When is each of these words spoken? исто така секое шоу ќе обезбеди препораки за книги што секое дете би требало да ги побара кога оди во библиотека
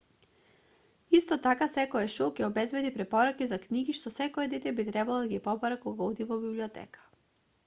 исто 1.17 1.37
така 1.47 1.67
секое 1.73 2.01
шоу 2.13 2.31
ќе 2.39 2.47
обезбеди 2.47 2.93
препораки 2.95 3.49
за 3.53 3.61
книги 3.67 3.95
што 3.99 4.15
секое 4.17 4.47
дете 4.55 4.75
би 4.81 4.87
требало 4.89 5.21
да 5.27 5.31
ги 5.35 5.45
побара 5.51 5.79
кога 5.87 6.11
оди 6.11 6.29
во 6.33 6.41
библиотека 6.49 7.09